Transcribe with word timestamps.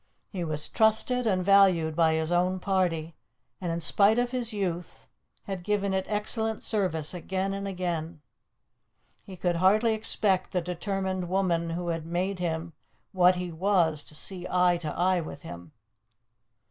He 0.31 0.43
was 0.43 0.67
trusted 0.67 1.27
and 1.27 1.45
valued 1.45 1.95
by 1.95 2.15
his 2.15 2.31
own 2.31 2.59
party, 2.59 3.13
and, 3.61 3.71
in 3.71 3.79
spite 3.81 4.17
of 4.17 4.31
his 4.31 4.51
youth, 4.51 5.07
had 5.43 5.63
given 5.63 5.93
it 5.93 6.07
excellent 6.09 6.63
service 6.63 7.13
again 7.13 7.53
and 7.53 7.67
again. 7.67 8.21
He 9.27 9.37
could 9.37 9.57
hardly 9.57 9.93
expect 9.93 10.53
the 10.53 10.61
determined 10.61 11.29
woman 11.29 11.69
who 11.69 11.89
had 11.89 12.07
made 12.07 12.39
him 12.39 12.73
what 13.11 13.35
he 13.35 13.51
was 13.51 14.03
to 14.05 14.15
see 14.15 14.47
eye 14.49 14.77
to 14.77 14.89
eye 14.91 15.21
with 15.21 15.43
him. 15.43 15.71